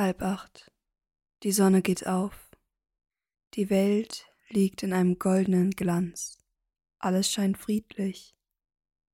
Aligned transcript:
Halb 0.00 0.22
acht. 0.22 0.72
Die 1.42 1.52
Sonne 1.52 1.82
geht 1.82 2.06
auf. 2.06 2.50
Die 3.52 3.68
Welt 3.68 4.24
liegt 4.48 4.82
in 4.82 4.94
einem 4.94 5.18
goldenen 5.18 5.72
Glanz. 5.72 6.38
Alles 6.98 7.30
scheint 7.30 7.58
friedlich. 7.58 8.34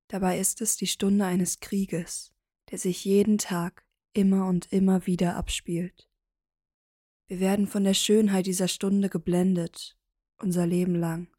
Dabei 0.07 0.39
ist 0.39 0.61
es 0.61 0.77
die 0.77 0.87
Stunde 0.87 1.25
eines 1.25 1.59
Krieges, 1.59 2.33
der 2.71 2.79
sich 2.79 3.05
jeden 3.05 3.39
Tag 3.39 3.85
immer 4.13 4.47
und 4.47 4.73
immer 4.73 5.07
wieder 5.07 5.35
abspielt. 5.35 6.09
Wir 7.27 7.41
werden 7.41 7.67
von 7.67 7.83
der 7.83 7.95
Schönheit 7.95 8.47
dieser 8.47 8.69
Stunde 8.69 9.09
geblendet, 9.09 9.99
unser 10.39 10.69
Leben 10.69 10.95
lang. 10.95 11.37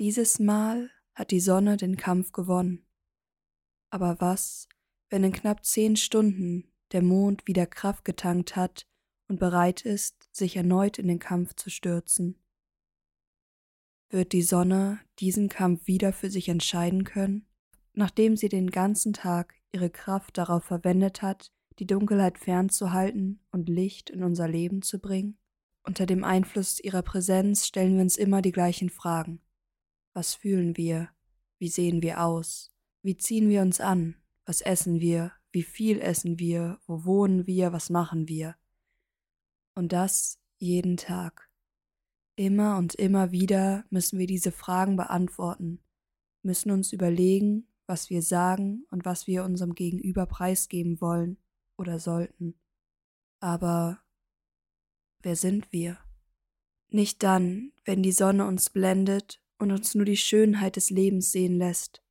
Dieses 0.00 0.40
Mal 0.40 0.90
hat 1.14 1.30
die 1.30 1.38
Sonne 1.38 1.76
den 1.76 1.96
Kampf 1.96 2.32
gewonnen. 2.32 2.88
Aber 3.88 4.20
was, 4.20 4.68
wenn 5.10 5.22
in 5.22 5.32
knapp 5.32 5.64
zehn 5.64 5.94
Stunden 5.94 6.69
der 6.92 7.02
Mond 7.02 7.46
wieder 7.46 7.66
Kraft 7.66 8.04
getankt 8.04 8.56
hat 8.56 8.86
und 9.28 9.38
bereit 9.38 9.82
ist, 9.82 10.28
sich 10.32 10.56
erneut 10.56 10.98
in 10.98 11.08
den 11.08 11.18
Kampf 11.18 11.54
zu 11.54 11.70
stürzen? 11.70 12.36
Wird 14.08 14.32
die 14.32 14.42
Sonne 14.42 15.00
diesen 15.20 15.48
Kampf 15.48 15.86
wieder 15.86 16.12
für 16.12 16.30
sich 16.30 16.48
entscheiden 16.48 17.04
können, 17.04 17.46
nachdem 17.92 18.36
sie 18.36 18.48
den 18.48 18.70
ganzen 18.70 19.12
Tag 19.12 19.54
ihre 19.72 19.90
Kraft 19.90 20.36
darauf 20.36 20.64
verwendet 20.64 21.22
hat, 21.22 21.52
die 21.78 21.86
Dunkelheit 21.86 22.38
fernzuhalten 22.38 23.40
und 23.52 23.68
Licht 23.68 24.10
in 24.10 24.24
unser 24.24 24.48
Leben 24.48 24.82
zu 24.82 24.98
bringen? 24.98 25.38
Unter 25.82 26.06
dem 26.06 26.24
Einfluss 26.24 26.80
ihrer 26.80 27.02
Präsenz 27.02 27.66
stellen 27.66 27.94
wir 27.94 28.02
uns 28.02 28.16
immer 28.16 28.42
die 28.42 28.52
gleichen 28.52 28.90
Fragen. 28.90 29.40
Was 30.12 30.34
fühlen 30.34 30.76
wir? 30.76 31.08
Wie 31.58 31.68
sehen 31.68 32.02
wir 32.02 32.22
aus? 32.22 32.70
Wie 33.02 33.16
ziehen 33.16 33.48
wir 33.48 33.62
uns 33.62 33.80
an? 33.80 34.16
Was 34.44 34.60
essen 34.60 35.00
wir? 35.00 35.32
Wie 35.52 35.62
viel 35.62 36.00
essen 36.00 36.38
wir? 36.38 36.78
Wo 36.86 37.04
wohnen 37.04 37.46
wir? 37.46 37.72
Was 37.72 37.90
machen 37.90 38.28
wir? 38.28 38.56
Und 39.74 39.92
das 39.92 40.38
jeden 40.58 40.96
Tag. 40.96 41.50
Immer 42.36 42.78
und 42.78 42.94
immer 42.94 43.32
wieder 43.32 43.84
müssen 43.90 44.18
wir 44.18 44.26
diese 44.26 44.52
Fragen 44.52 44.96
beantworten, 44.96 45.80
müssen 46.42 46.70
uns 46.70 46.92
überlegen, 46.92 47.66
was 47.86 48.08
wir 48.08 48.22
sagen 48.22 48.86
und 48.90 49.04
was 49.04 49.26
wir 49.26 49.44
unserem 49.44 49.74
Gegenüber 49.74 50.26
preisgeben 50.26 51.00
wollen 51.00 51.38
oder 51.76 51.98
sollten. 51.98 52.54
Aber 53.40 54.00
wer 55.22 55.36
sind 55.36 55.72
wir? 55.72 55.98
Nicht 56.88 57.22
dann, 57.22 57.72
wenn 57.84 58.02
die 58.02 58.12
Sonne 58.12 58.46
uns 58.46 58.70
blendet 58.70 59.42
und 59.58 59.72
uns 59.72 59.94
nur 59.94 60.04
die 60.04 60.16
Schönheit 60.16 60.76
des 60.76 60.90
Lebens 60.90 61.32
sehen 61.32 61.56
lässt, 61.56 62.02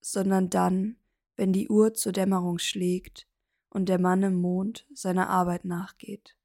sondern 0.00 0.50
dann, 0.50 0.96
wenn 1.38 1.54
die 1.54 1.70
Uhr 1.70 1.94
zur 1.94 2.12
Dämmerung 2.12 2.58
schlägt 2.58 3.26
und 3.70 3.88
der 3.88 3.98
Mann 3.98 4.22
im 4.22 4.34
Mond 4.34 4.86
seiner 4.92 5.30
Arbeit 5.30 5.64
nachgeht. 5.64 6.36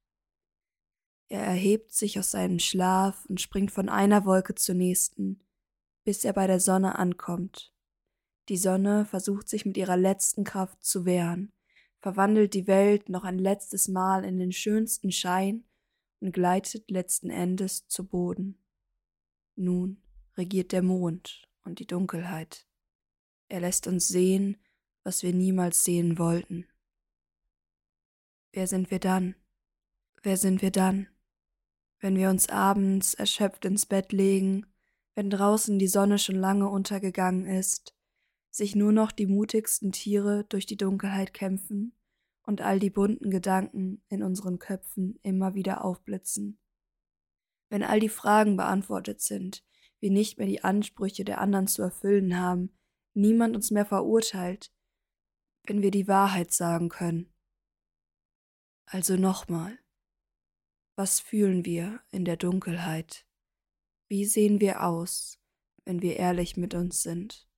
Er 1.28 1.42
erhebt 1.42 1.92
sich 1.92 2.18
aus 2.18 2.30
seinem 2.30 2.58
Schlaf 2.58 3.26
und 3.26 3.42
springt 3.42 3.72
von 3.72 3.90
einer 3.90 4.24
Wolke 4.24 4.54
zur 4.54 4.74
nächsten, 4.74 5.44
bis 6.04 6.24
er 6.24 6.32
bei 6.32 6.46
der 6.46 6.60
Sonne 6.60 6.98
ankommt 6.98 7.74
die 8.48 8.58
Sonne 8.58 9.06
versucht 9.06 9.48
sich 9.48 9.64
mit 9.64 9.76
ihrer 9.78 9.96
letzten 9.96 10.44
Kraft 10.44 10.84
zu 10.84 11.06
wehren, 11.06 11.52
verwandelt 12.00 12.52
die 12.52 12.66
Welt 12.66 13.08
noch 13.08 13.24
ein 13.24 13.38
letztes 13.38 13.88
Mal 13.88 14.24
in 14.24 14.38
den 14.38 14.52
schönsten 14.52 15.10
Schein 15.12 15.64
und 16.20 16.32
gleitet 16.32 16.90
letzten 16.90 17.30
Endes 17.30 17.88
zu 17.88 18.06
Boden. 18.06 18.58
Nun 19.56 20.02
regiert 20.36 20.72
der 20.72 20.82
Mond 20.82 21.48
und 21.64 21.78
die 21.78 21.86
Dunkelheit. 21.86 22.66
Er 23.48 23.60
lässt 23.60 23.86
uns 23.86 24.08
sehen, 24.08 24.58
was 25.04 25.22
wir 25.22 25.32
niemals 25.32 25.84
sehen 25.84 26.18
wollten. 26.18 26.66
Wer 28.52 28.66
sind 28.66 28.90
wir 28.90 28.98
dann? 28.98 29.36
Wer 30.22 30.36
sind 30.36 30.62
wir 30.62 30.70
dann? 30.70 31.08
Wenn 32.00 32.16
wir 32.16 32.30
uns 32.30 32.48
abends 32.48 33.14
erschöpft 33.14 33.64
ins 33.64 33.86
Bett 33.86 34.12
legen, 34.12 34.66
wenn 35.14 35.30
draußen 35.30 35.78
die 35.78 35.86
Sonne 35.86 36.18
schon 36.18 36.36
lange 36.36 36.68
untergegangen 36.68 37.46
ist, 37.46 37.94
sich 38.50 38.74
nur 38.74 38.92
noch 38.92 39.12
die 39.12 39.26
mutigsten 39.26 39.92
Tiere 39.92 40.44
durch 40.48 40.66
die 40.66 40.76
Dunkelheit 40.76 41.34
kämpfen 41.34 41.94
und 42.42 42.60
all 42.60 42.78
die 42.78 42.90
bunten 42.90 43.30
Gedanken 43.30 44.02
in 44.08 44.22
unseren 44.22 44.58
Köpfen 44.58 45.18
immer 45.22 45.54
wieder 45.54 45.84
aufblitzen. 45.84 46.58
Wenn 47.68 47.82
all 47.82 48.00
die 48.00 48.08
Fragen 48.08 48.56
beantwortet 48.56 49.20
sind, 49.20 49.64
wir 50.00 50.10
nicht 50.10 50.38
mehr 50.38 50.46
die 50.46 50.62
Ansprüche 50.62 51.24
der 51.24 51.40
anderen 51.40 51.66
zu 51.66 51.82
erfüllen 51.82 52.38
haben, 52.38 52.70
niemand 53.14 53.56
uns 53.56 53.70
mehr 53.70 53.86
verurteilt, 53.86 54.73
wenn 55.64 55.82
wir 55.82 55.90
die 55.90 56.08
Wahrheit 56.08 56.52
sagen 56.52 56.88
können. 56.88 57.32
Also 58.86 59.16
nochmal, 59.16 59.78
was 60.96 61.20
fühlen 61.20 61.64
wir 61.64 62.00
in 62.10 62.24
der 62.24 62.36
Dunkelheit? 62.36 63.26
Wie 64.08 64.26
sehen 64.26 64.60
wir 64.60 64.84
aus, 64.84 65.40
wenn 65.84 66.02
wir 66.02 66.16
ehrlich 66.16 66.56
mit 66.56 66.74
uns 66.74 67.02
sind? 67.02 67.48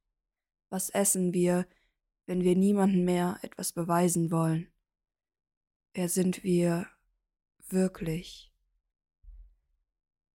Was 0.71 0.89
essen 0.91 1.35
wir, 1.35 1.67
wenn 2.27 2.43
wir 2.43 2.57
niemandem 2.57 3.05
mehr 3.05 3.39
etwas 3.43 3.73
beweisen 3.73 4.31
wollen? 4.31 4.73
Wer 5.93 6.09
sind 6.09 6.45
wir 6.45 6.87
wirklich? 7.69 8.53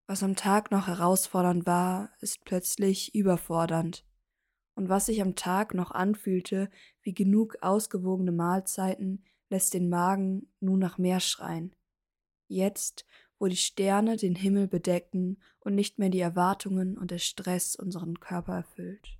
Was 0.06 0.22
am 0.22 0.36
Tag 0.36 0.70
noch 0.70 0.88
herausfordernd 0.88 1.66
war, 1.66 2.10
ist 2.20 2.44
plötzlich 2.44 3.14
überfordernd. 3.14 4.04
Und 4.74 4.88
was 4.88 5.06
sich 5.06 5.20
am 5.20 5.34
Tag 5.34 5.74
noch 5.74 5.90
anfühlte 5.90 6.70
wie 7.02 7.14
genug 7.14 7.56
ausgewogene 7.60 8.32
Mahlzeiten, 8.32 9.24
lässt 9.50 9.74
den 9.74 9.88
Magen 9.88 10.50
nun 10.60 10.78
nach 10.78 10.98
mehr 10.98 11.20
schreien. 11.20 11.74
Jetzt, 12.48 13.04
wo 13.38 13.48
die 13.48 13.56
Sterne 13.56 14.16
den 14.16 14.34
Himmel 14.34 14.68
bedecken 14.68 15.38
und 15.60 15.74
nicht 15.74 15.98
mehr 15.98 16.08
die 16.08 16.20
Erwartungen 16.20 16.96
und 16.96 17.10
der 17.10 17.18
Stress 17.18 17.76
unseren 17.76 18.20
Körper 18.20 18.54
erfüllt. 18.54 19.18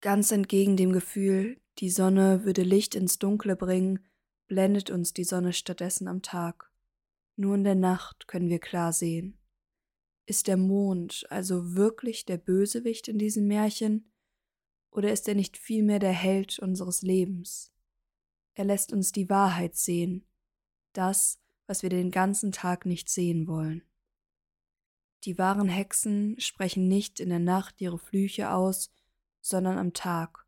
Ganz 0.00 0.32
entgegen 0.32 0.76
dem 0.76 0.92
Gefühl, 0.92 1.60
die 1.78 1.90
Sonne 1.90 2.44
würde 2.44 2.62
Licht 2.62 2.94
ins 2.94 3.18
Dunkle 3.18 3.56
bringen, 3.56 4.00
blendet 4.46 4.90
uns 4.90 5.12
die 5.12 5.24
Sonne 5.24 5.52
stattdessen 5.52 6.08
am 6.08 6.22
Tag. 6.22 6.70
Nur 7.36 7.54
in 7.54 7.64
der 7.64 7.74
Nacht 7.74 8.28
können 8.28 8.48
wir 8.48 8.60
klar 8.60 8.92
sehen. 8.92 9.38
Ist 10.26 10.46
der 10.46 10.56
Mond 10.56 11.26
also 11.30 11.74
wirklich 11.74 12.24
der 12.24 12.38
Bösewicht 12.38 13.08
in 13.08 13.18
diesem 13.18 13.46
Märchen? 13.46 14.10
Oder 14.90 15.12
ist 15.12 15.28
er 15.28 15.34
nicht 15.34 15.56
vielmehr 15.56 15.98
der 15.98 16.12
Held 16.12 16.58
unseres 16.58 17.02
Lebens? 17.02 17.72
Er 18.54 18.64
lässt 18.64 18.92
uns 18.92 19.12
die 19.12 19.28
Wahrheit 19.28 19.74
sehen, 19.74 20.24
das, 20.92 21.40
was 21.66 21.82
wir 21.82 21.90
den 21.90 22.10
ganzen 22.10 22.52
Tag 22.52 22.86
nicht 22.86 23.08
sehen 23.08 23.46
wollen. 23.48 23.82
Die 25.24 25.38
wahren 25.38 25.68
Hexen 25.68 26.38
sprechen 26.38 26.86
nicht 26.86 27.18
in 27.18 27.30
der 27.30 27.38
Nacht 27.38 27.80
ihre 27.80 27.98
Flüche 27.98 28.50
aus, 28.50 28.92
sondern 29.40 29.78
am 29.78 29.92
Tag, 29.92 30.46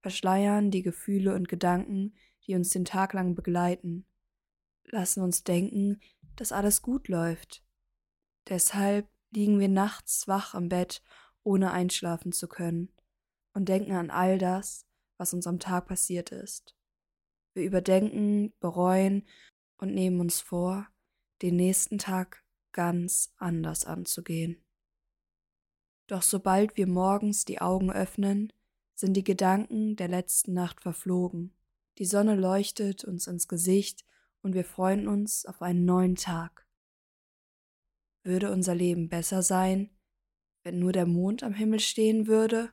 verschleiern 0.00 0.70
die 0.70 0.82
Gefühle 0.82 1.34
und 1.34 1.48
Gedanken, 1.48 2.14
die 2.46 2.54
uns 2.54 2.70
den 2.70 2.84
Tag 2.84 3.12
lang 3.12 3.34
begleiten, 3.34 4.06
lassen 4.84 5.22
uns 5.22 5.44
denken, 5.44 6.00
dass 6.36 6.52
alles 6.52 6.82
gut 6.82 7.08
läuft. 7.08 7.64
Deshalb 8.48 9.08
liegen 9.30 9.60
wir 9.60 9.68
nachts 9.68 10.26
wach 10.26 10.54
am 10.54 10.68
Bett, 10.68 11.02
ohne 11.42 11.70
einschlafen 11.70 12.32
zu 12.32 12.48
können, 12.48 12.92
und 13.52 13.68
denken 13.68 13.92
an 13.92 14.10
all 14.10 14.38
das, 14.38 14.86
was 15.16 15.34
uns 15.34 15.46
am 15.46 15.58
Tag 15.58 15.86
passiert 15.86 16.30
ist. 16.30 16.74
Wir 17.54 17.64
überdenken, 17.64 18.52
bereuen 18.60 19.26
und 19.78 19.94
nehmen 19.94 20.20
uns 20.20 20.40
vor, 20.40 20.86
den 21.42 21.56
nächsten 21.56 21.98
Tag 21.98 22.44
ganz 22.72 23.32
anders 23.36 23.84
anzugehen. 23.84 24.64
Doch 26.06 26.22
sobald 26.22 26.76
wir 26.76 26.86
morgens 26.86 27.44
die 27.44 27.60
Augen 27.60 27.90
öffnen, 27.90 28.52
sind 28.94 29.14
die 29.14 29.24
Gedanken 29.24 29.96
der 29.96 30.08
letzten 30.08 30.54
Nacht 30.54 30.80
verflogen. 30.80 31.52
Die 31.98 32.04
Sonne 32.04 32.34
leuchtet 32.34 33.04
uns 33.04 33.26
ins 33.26 33.48
Gesicht 33.48 34.04
und 34.42 34.54
wir 34.54 34.64
freuen 34.64 35.08
uns 35.08 35.44
auf 35.46 35.62
einen 35.62 35.84
neuen 35.84 36.16
Tag. 36.16 36.67
Würde 38.28 38.50
unser 38.52 38.74
Leben 38.74 39.08
besser 39.08 39.40
sein, 39.42 39.88
wenn 40.62 40.78
nur 40.78 40.92
der 40.92 41.06
Mond 41.06 41.42
am 41.42 41.54
Himmel 41.54 41.80
stehen 41.80 42.26
würde? 42.26 42.70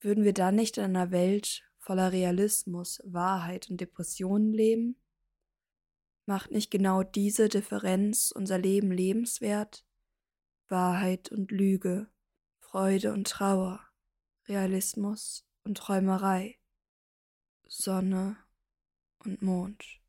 Würden 0.00 0.24
wir 0.24 0.34
dann 0.34 0.56
nicht 0.56 0.76
in 0.76 0.84
einer 0.84 1.10
Welt 1.10 1.64
voller 1.78 2.12
Realismus, 2.12 3.00
Wahrheit 3.06 3.70
und 3.70 3.80
Depressionen 3.80 4.52
leben? 4.52 5.00
Macht 6.26 6.50
nicht 6.50 6.70
genau 6.70 7.02
diese 7.02 7.48
Differenz 7.48 8.30
unser 8.30 8.58
Leben 8.58 8.92
lebenswert? 8.92 9.86
Wahrheit 10.68 11.32
und 11.32 11.50
Lüge, 11.50 12.10
Freude 12.58 13.14
und 13.14 13.26
Trauer, 13.26 13.80
Realismus 14.48 15.48
und 15.64 15.78
Träumerei, 15.78 16.58
Sonne 17.66 18.36
und 19.20 19.40
Mond. 19.40 20.02